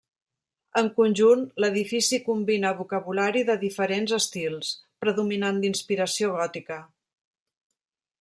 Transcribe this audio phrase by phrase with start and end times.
[0.79, 4.71] En conjunt, l'edifici combina vocabulari de diferents estils,
[5.05, 6.79] predominant d'inspiració gòtica.